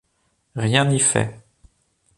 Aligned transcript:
Rien 0.55 0.85
n’y 0.87 0.97
fait. 0.99 1.43